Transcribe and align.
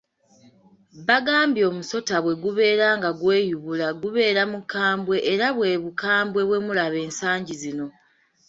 Bagambye 1.07 1.63
omusota 1.69 2.15
bwe 2.23 2.33
gubeera 2.43 2.87
nga 2.97 3.09
gweyubula 3.19 3.87
gubeera 4.01 4.41
mukambwe 4.53 5.17
era 5.33 5.47
bwe 5.57 5.69
bukambwe 5.83 6.41
bwe 6.47 6.59
mulaba 6.65 6.97
ensangi 7.05 7.53
zino. 7.61 7.87